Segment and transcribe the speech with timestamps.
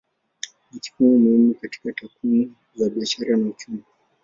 [0.71, 3.83] Ni kipimo muhimu katika takwimu za biashara na uchumi.